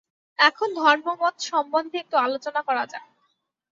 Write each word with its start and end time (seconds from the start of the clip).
এখন 0.39 0.69
ধর্মমত 0.75 1.35
সম্বন্ধে 1.49 1.97
একটু 1.99 2.15
আলোচনা 2.17 2.61
করা 2.67 2.83
যাক। 2.85 3.05